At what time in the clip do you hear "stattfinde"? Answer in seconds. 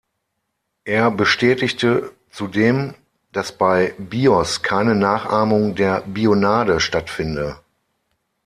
6.79-7.59